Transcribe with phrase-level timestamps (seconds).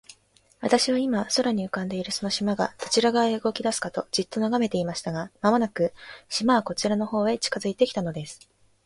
[0.61, 5.11] 私は、今、空に浮んでいるその島が、どちら側へ動きだすかと、じっと眺めていました。
[5.11, 5.93] が、間もなく、
[6.27, 8.49] 島はこちらの方へ近づいて来たのです。